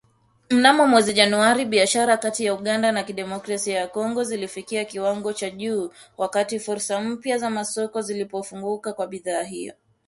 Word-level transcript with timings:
Mnamo 0.49 0.87
mwezi 0.87 1.13
Januari, 1.13 1.65
biashara 1.65 2.17
kati 2.17 2.45
ya 2.45 2.53
Uganda 2.53 2.71
na 2.91 2.91
Jamuhuri 2.91 2.97
ya 2.97 3.03
kidemokrasia 3.03 3.79
ya 3.79 3.87
Kongo 3.87 4.23
ilifikia 4.23 4.85
kiwango 4.85 5.33
cha 5.33 5.49
juu, 5.49 5.91
wakati 6.17 6.59
fursa 6.59 7.01
mpya 7.01 7.37
za 7.37 7.49
masoko 7.49 8.01
zilipofunguka 8.01 8.93
kwa 8.93 9.07
bidhaa 9.07 9.43
ilo 9.49 9.73